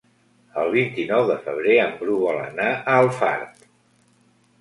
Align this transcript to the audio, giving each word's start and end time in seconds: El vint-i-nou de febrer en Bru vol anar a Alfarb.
El 0.59 0.69
vint-i-nou 0.75 1.25
de 1.31 1.35
febrer 1.43 1.75
en 1.81 1.93
Bru 1.99 2.15
vol 2.21 2.39
anar 2.45 2.71
a 2.71 2.97
Alfarb. 3.03 3.63